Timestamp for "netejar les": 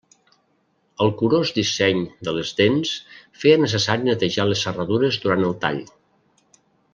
4.11-4.65